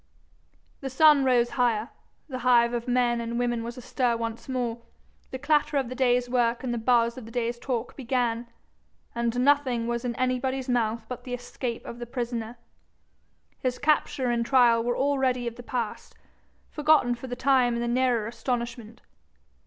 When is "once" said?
4.17-4.49